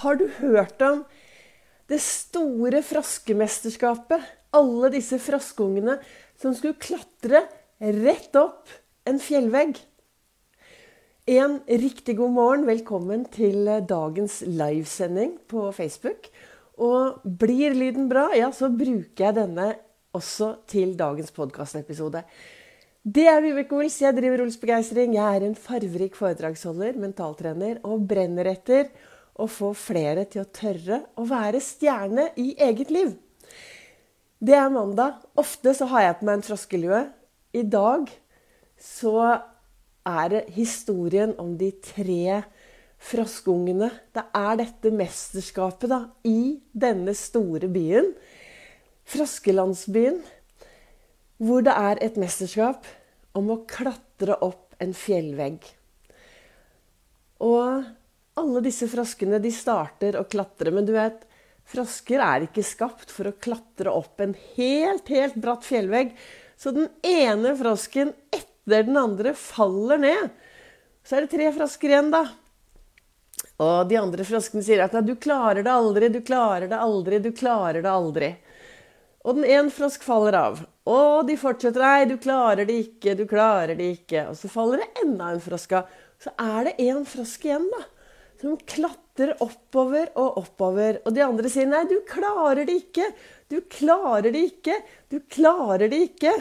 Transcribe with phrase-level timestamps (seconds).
[0.00, 1.04] Har du hørt om
[1.90, 4.22] det store froskemesterskapet?
[4.54, 6.00] Alle disse froskeungene
[6.40, 7.44] som skulle klatre
[7.78, 8.72] rett opp
[9.06, 9.78] en fjellvegg.
[11.30, 12.66] En riktig god morgen.
[12.66, 16.26] Velkommen til dagens livesending på Facebook.
[16.74, 19.70] Og blir lyden bra, ja, så bruker jeg denne
[20.14, 22.24] også til dagens podkastepisode.
[23.04, 24.02] Det er Vibeke Ols.
[24.02, 25.14] Jeg driver Ols Begeistring.
[25.14, 28.88] Jeg er en farverik foredragsholder, mentaltrener og brenner etter
[29.34, 33.14] å få flere til å tørre å være stjerne i eget liv.
[34.44, 35.22] Det er mandag.
[35.40, 37.00] Ofte så har jeg på meg en froskelue.
[37.54, 38.10] I dag
[38.80, 39.16] så
[40.04, 42.42] er det historien om de tre
[43.04, 43.90] froskeungene.
[44.14, 48.12] Det er dette mesterskapet da, i denne store byen,
[49.08, 50.20] froskelandsbyen,
[51.44, 52.86] hvor det er et mesterskap
[53.36, 55.64] om å klatre opp en fjellvegg.
[58.54, 61.24] Alle disse froskene de starter å klatre, men du vet,
[61.66, 66.12] frosker er ikke skapt for å klatre opp en helt, helt bratt fjellvegg.
[66.54, 70.28] Så den ene frosken etter den andre faller ned.
[71.02, 72.20] Så er det tre frosker igjen, da.
[73.64, 77.32] Og de andre froskene sier at du klarer det aldri, du klarer det aldri, du
[77.34, 78.28] klarer det aldri.
[79.26, 80.62] Og den ene frosk faller av.
[80.86, 81.82] Og de fortsetter.
[81.82, 84.28] Nei, du klarer det ikke, du klarer det ikke.
[84.30, 85.90] Og så faller det enda en frosk av.
[86.22, 87.82] Så er det én frosk igjen, da
[88.44, 90.98] som klatrer oppover og oppover.
[91.06, 93.12] Og de andre sier 'nei, du klarer det ikke'.
[93.48, 94.74] Du klarer det ikke.
[95.08, 96.34] Du klarer det ikke.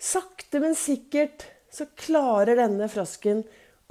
[0.00, 3.42] Sakte, men sikkert så klarer denne frosken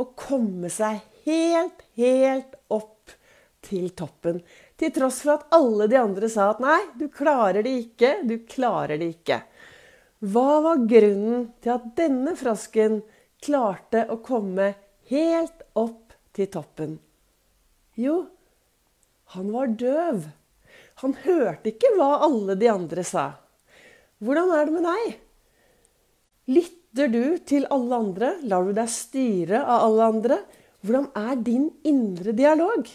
[0.01, 3.13] å komme seg helt, helt opp
[3.61, 4.41] til toppen.
[4.77, 8.39] Til tross for at alle de andre sa at 'nei, du klarer det ikke', du
[8.49, 9.43] klarer det ikke.
[10.25, 13.03] Hva var grunnen til at denne frosken
[13.43, 14.73] klarte å komme
[15.11, 16.02] helt opp
[16.33, 16.97] til toppen?
[17.99, 18.23] Jo,
[19.35, 20.25] han var døv.
[21.01, 23.27] Han hørte ikke hva alle de andre sa.
[24.23, 25.13] Hvordan er det med deg?
[26.53, 28.33] Lytter du til alle andre?
[28.47, 30.41] Lar du deg styre av alle andre?
[30.83, 32.89] Hvordan er din indre dialog?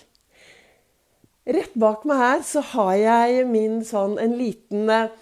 [1.49, 5.15] Rett bak meg her så har jeg min sånn en liten eh,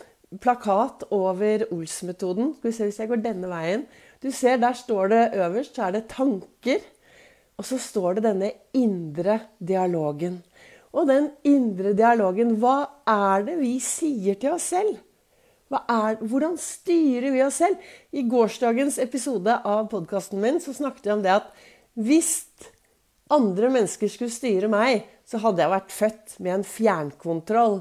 [0.43, 2.51] plakat over Ols-metoden.
[2.57, 3.85] Skal vi se hvis jeg går denne veien.
[4.23, 6.83] Du ser, der står det øverst, så er det tanker.
[7.57, 10.41] Og så står det denne indre dialogen.
[10.97, 14.99] Og den indre dialogen, hva er det vi sier til oss selv?
[15.77, 17.81] Er, hvordan styrer vi oss selv?
[18.15, 21.51] I gårsdagens episode av podkasten min så snakket jeg om det at
[21.97, 22.31] hvis
[23.33, 27.81] andre mennesker skulle styre meg, så hadde jeg vært født med en fjernkontroll.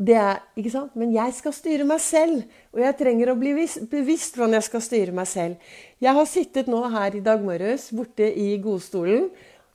[0.00, 0.94] Det er, ikke sant?
[0.98, 3.52] Men jeg skal styre meg selv, og jeg trenger å bli
[3.90, 5.74] bevisst hvordan jeg skal styre meg selv.
[6.02, 9.28] Jeg har sittet nå her i dag morges borte i godstolen.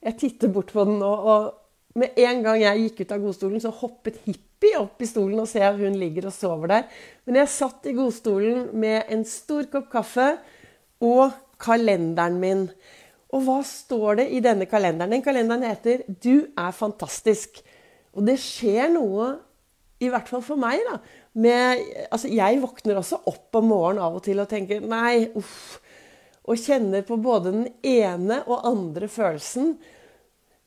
[0.03, 3.63] Jeg titter bort på den nå, og med en gang jeg gikk ut av godstolen,
[3.63, 6.85] så hoppet Hippie opp i stolen og ser at hun ligger og sover der.
[7.25, 10.31] Men jeg satt i godstolen med en stor kopp kaffe
[11.03, 12.67] og kalenderen min.
[13.33, 15.13] Og hva står det i denne kalenderen?
[15.13, 17.61] Den kalenderen heter 'Du er fantastisk'.
[18.13, 19.37] Og det skjer noe
[20.03, 20.99] i hvert fall for meg, da.
[21.41, 25.77] Med, altså jeg våkner også opp om morgenen av og til og tenker nei, uff.
[26.47, 29.73] Og kjenner på både den ene og andre følelsen.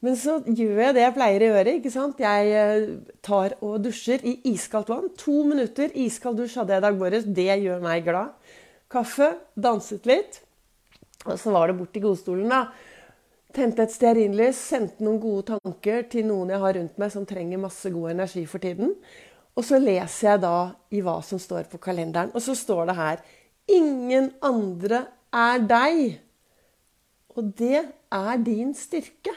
[0.05, 1.75] Men så gjør jeg det jeg pleier å gjøre.
[1.79, 2.21] ikke sant?
[2.21, 2.85] Jeg eh,
[3.25, 5.11] tar og dusjer i iskaldt vann.
[5.21, 7.27] To minutter iskald dusj hadde jeg i dag morges.
[7.41, 8.55] Det gjør meg glad.
[8.93, 10.41] Kaffe, danset litt.
[11.27, 12.65] Og så var det bort til godstolen, da.
[13.51, 17.59] Tente et stearinlys, sendte noen gode tanker til noen jeg har rundt meg som trenger
[17.59, 18.93] masse god energi for tiden.
[19.59, 20.57] Og så leser jeg da
[20.95, 22.31] i hva som står på kalenderen.
[22.31, 23.25] Og så står det her
[23.71, 26.21] Ingen andre er deg.
[27.35, 29.35] Og det er din styrke.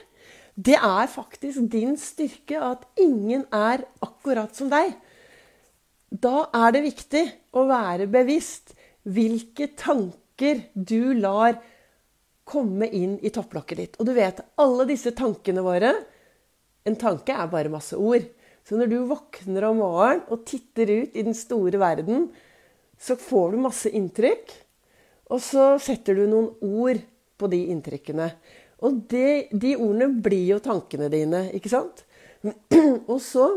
[0.53, 4.93] Det er faktisk din styrke at ingen er akkurat som deg.
[6.13, 7.23] Da er det viktig
[7.57, 11.57] å være bevisst hvilke tanker du lar
[12.43, 13.99] komme inn i topplokket ditt.
[13.99, 15.95] Og du vet, alle disse tankene våre
[16.83, 18.25] En tanke er bare masse ord.
[18.67, 22.25] Så når du våkner om morgenen og titter ut i den store verden,
[22.99, 24.51] så får du masse inntrykk.
[25.31, 26.99] Og så setter du noen ord
[27.39, 28.27] på de inntrykkene.
[28.83, 32.03] Og de, de ordene blir jo tankene dine, ikke sant?
[33.11, 33.47] Og så,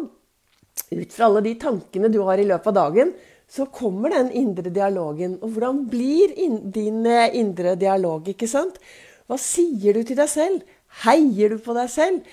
[0.87, 3.11] ut fra alle de tankene du har i løpet av dagen,
[3.47, 5.39] så kommer den indre dialogen.
[5.43, 6.35] Og hvordan blir
[6.75, 8.27] din eh, indre dialog?
[8.29, 8.81] ikke sant?
[9.27, 10.63] Hva sier du til deg selv?
[11.05, 12.27] Heier du på deg selv?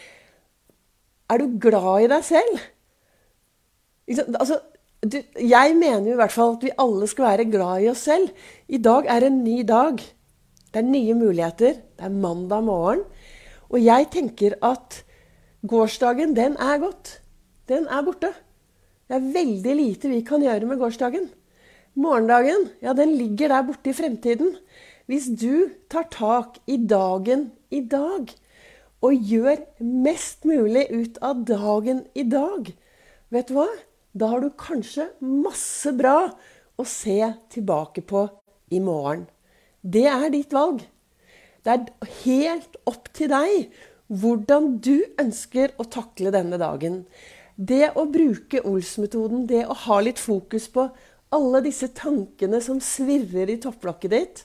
[1.29, 2.63] Er du glad i deg selv?
[4.39, 4.59] Altså,
[5.03, 8.05] du, jeg mener jo i hvert fall at vi alle skal være glad i oss
[8.09, 8.29] selv.
[8.67, 10.01] I dag er en ny dag.
[10.73, 11.81] Det er nye muligheter.
[11.93, 13.05] Det er mandag morgen.
[13.69, 15.03] Og jeg tenker at
[15.67, 17.19] Gårsdagen, den er gått.
[17.69, 18.33] Den er borte.
[19.13, 21.27] Det er veldig lite vi kan gjøre med gårsdagen.
[22.01, 24.55] Morgendagen, ja, den ligger der borte i fremtiden.
[25.05, 28.31] Hvis du tar tak i dagen i dag
[29.05, 32.71] og gjør mest mulig ut av dagen i dag,
[33.29, 33.67] vet du hva?
[34.17, 36.31] Da har du kanskje masse bra
[36.73, 37.19] å se
[37.53, 38.25] tilbake på
[38.73, 39.27] i morgen.
[39.85, 40.81] Det er ditt valg.
[41.61, 43.69] Det er helt opp til deg
[44.09, 47.03] hvordan du ønsker å takle denne dagen.
[47.55, 50.87] Det å bruke Ols-metoden, det å ha litt fokus på
[51.33, 54.41] alle disse tankene som svirrer i topplokket ditt,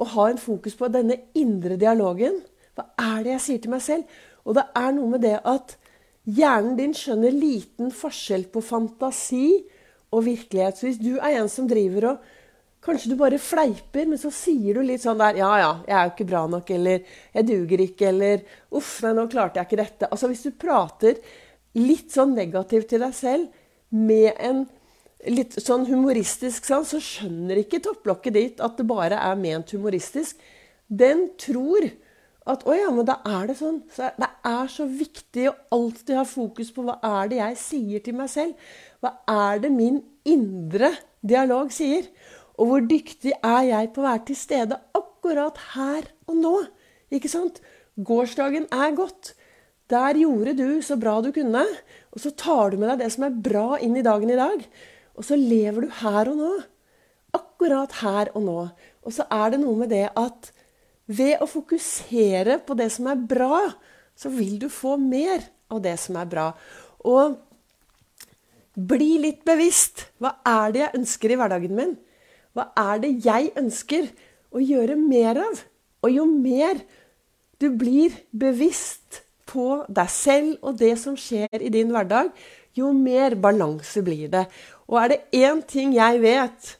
[0.00, 2.40] og ha en fokus på denne indre dialogen.
[2.74, 4.18] Hva er det jeg sier til meg selv?
[4.46, 5.76] Og det er noe med det at
[6.24, 9.46] hjernen din skjønner liten forskjell på fantasi
[10.10, 10.78] og virkelighet.
[10.78, 12.28] Så hvis du er en som driver og
[12.80, 16.06] Kanskje du bare fleiper, men så sier du litt sånn der Ja, ja, jeg er
[16.06, 17.02] jo ikke bra nok, eller
[17.36, 20.08] jeg duger ikke, eller Uff, nei, nå klarte jeg ikke dette.
[20.08, 21.20] Altså hvis du prater
[21.78, 23.48] litt sånn negativ til deg selv
[23.90, 24.64] med en
[25.28, 30.38] litt sånn humoristisk sånn, så skjønner ikke topplokket ditt at det bare er ment humoristisk.
[30.88, 31.90] Den tror
[32.48, 33.82] at å ja, men da er det sånn.
[33.92, 38.04] Så det er så viktig å alltid ha fokus på hva er det jeg sier
[38.04, 38.70] til meg selv.
[39.04, 42.08] Hva er det min indre dialog sier?
[42.56, 46.56] Og hvor dyktig er jeg på å være til stede akkurat her og nå?
[47.12, 47.60] Ikke sant?
[48.00, 49.34] Gårsdagen er gått.
[49.90, 51.64] Der gjorde du så bra du kunne.
[52.14, 54.62] Og så tar du med deg det som er bra inn i dagen i dag.
[55.18, 56.50] Og så lever du her og nå.
[57.36, 58.58] Akkurat her og nå.
[59.04, 60.52] Og så er det noe med det at
[61.10, 63.64] ved å fokusere på det som er bra,
[64.14, 66.50] så vil du få mer av det som er bra.
[67.08, 67.38] Og
[68.74, 70.06] bli litt bevisst.
[70.22, 71.96] Hva er det jeg ønsker i hverdagen min?
[72.54, 74.06] Hva er det jeg ønsker
[74.54, 75.64] å gjøre mer av?
[76.06, 76.78] Og jo mer
[77.60, 82.30] du blir bevisst på deg selv og det som skjer i din hverdag,
[82.78, 84.44] jo mer balanse blir det.
[84.86, 86.76] Og er det én ting jeg vet,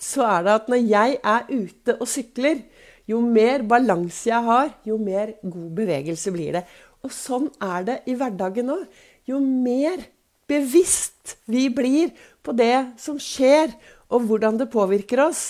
[0.00, 2.62] så er det at når jeg er ute og sykler,
[3.04, 6.64] jo mer balanse jeg har, jo mer god bevegelse blir det.
[7.04, 8.86] Og sånn er det i hverdagen òg.
[9.28, 10.00] Jo mer
[10.48, 12.12] bevisst vi blir
[12.44, 13.72] på det som skjer,
[14.12, 15.44] og hvordan det påvirker oss,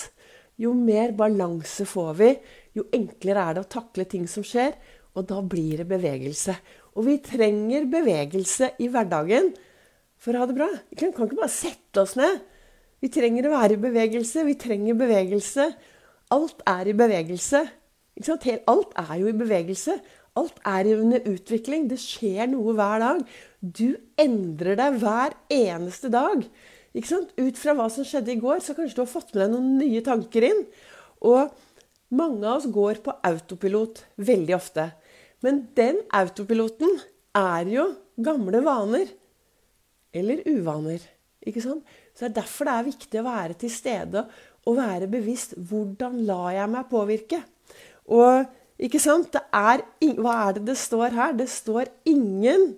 [0.59, 2.29] jo mer balanse får vi,
[2.75, 4.75] jo enklere er det å takle ting som skjer,
[5.15, 6.55] og da blir det bevegelse.
[6.95, 9.53] Og vi trenger bevegelse i hverdagen
[10.19, 10.67] for å ha det bra.
[10.91, 12.41] Vi kan, ikke bare sette oss ned.
[13.03, 14.45] Vi trenger å være i bevegelse.
[14.47, 15.69] Vi trenger bevegelse.
[16.35, 17.65] Alt er i bevegelse.
[18.71, 19.97] Alt er jo i bevegelse.
[20.39, 21.87] Alt er under utvikling.
[21.91, 23.21] Det skjer noe hver dag.
[23.59, 26.43] Du endrer deg hver eneste dag.
[26.95, 29.71] Ut fra hva som skjedde i går, så kanskje du har fått med deg noen
[29.79, 30.61] nye tanker inn.
[31.27, 31.51] Og
[32.15, 34.89] mange av oss går på autopilot veldig ofte.
[35.45, 36.97] Men den autopiloten
[37.37, 37.85] er jo
[38.25, 39.11] gamle vaner
[40.15, 41.03] eller uvaner.
[41.45, 41.83] Ikke sant?
[42.15, 44.23] Så Det er derfor det er viktig å være til stede
[44.65, 45.53] og være bevisst.
[45.53, 47.41] Hvordan lar jeg meg påvirke?
[48.09, 48.45] Og
[48.81, 49.35] ikke sant?
[49.53, 49.83] Er,
[50.17, 51.33] hva er det det står her?
[51.33, 52.75] Det står 'ingen'.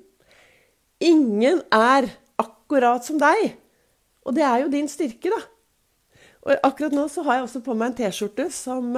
[1.00, 3.56] Ingen er akkurat som deg.
[4.26, 5.42] Og det er jo din styrke, da.
[6.42, 8.96] Og akkurat nå så har jeg også på meg en T-skjorte som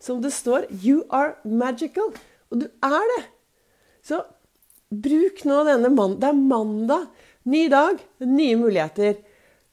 [0.00, 2.14] som det står 'You are magical'.
[2.52, 3.22] Og du er det.
[4.04, 4.20] Så
[4.90, 6.20] bruk nå denne mandag.
[6.20, 7.08] Det er mandag.
[7.44, 9.18] Ny dag, nye muligheter.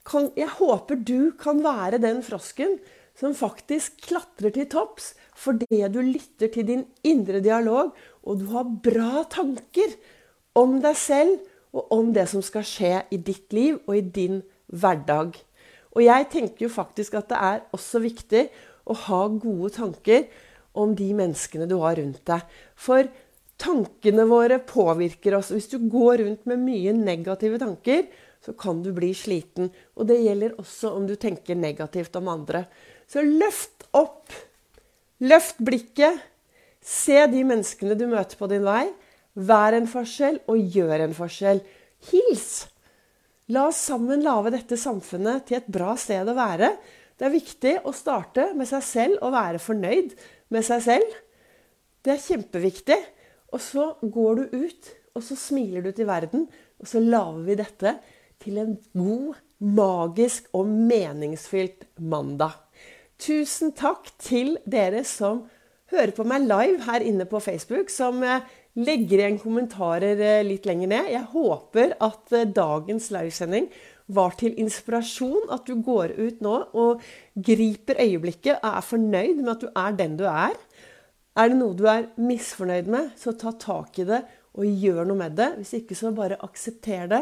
[0.08, 2.80] Kan, jeg håper du kan være den frosken
[3.18, 7.94] som faktisk klatrer til topps fordi du lytter til din indre dialog,
[8.26, 9.96] og du har bra tanker
[10.58, 11.40] om deg selv
[11.72, 15.38] og om det som skal skje i ditt liv og i din hverdag.
[15.96, 18.46] Og jeg tenker jo faktisk at det er også viktig
[18.86, 20.28] å ha gode tanker
[20.78, 22.48] om de menneskene du har rundt deg.
[22.80, 23.10] For
[23.62, 25.52] Tankene våre påvirker oss.
[25.54, 28.08] Hvis du går rundt med mye negative tanker,
[28.42, 29.70] så kan du bli sliten.
[29.94, 32.64] Og det gjelder også om du tenker negativt om andre.
[33.06, 34.34] Så løft opp.
[35.22, 36.18] Løft blikket.
[36.82, 38.88] Se de menneskene du møter på din vei.
[39.38, 41.62] Vær en forskjell, og gjør en forskjell.
[42.10, 42.50] Hils!
[43.54, 46.74] La oss sammen lage dette samfunnet til et bra sted å være.
[47.22, 50.16] Det er viktig å starte med seg selv og være fornøyd
[50.50, 51.12] med seg selv.
[52.02, 52.98] Det er kjempeviktig.
[53.54, 56.48] Og så går du ut, og så smiler du til verden,
[56.82, 57.94] og så lager vi dette
[58.42, 62.56] til en god, magisk og meningsfylt mandag.
[63.22, 65.44] Tusen takk til dere som
[65.94, 68.42] hører på meg live her inne på Facebook, som eh,
[68.82, 71.12] legger igjen kommentarer eh, litt lenger ned.
[71.14, 73.70] Jeg håper at eh, dagens livesending
[74.14, 75.50] var til inspirasjon.
[75.54, 77.04] At du går ut nå og
[77.36, 80.58] griper øyeblikket og er fornøyd med at du er den du er.
[81.40, 84.20] Er det noe du er misfornøyd med, så ta tak i det
[84.60, 85.54] og gjør noe med det.
[85.62, 87.22] Hvis ikke, så bare aksepter det.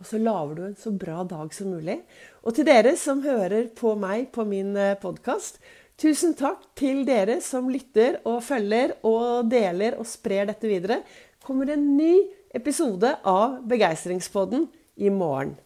[0.00, 1.98] Og så lager du en så bra dag som mulig.
[2.40, 5.60] Og til dere som hører på meg på min eh, podkast,
[6.00, 11.02] tusen takk til dere som lytter og følger og deler og sprer dette videre.
[11.44, 12.14] kommer en ny
[12.54, 15.58] episode av Begeistringspodden i morgen.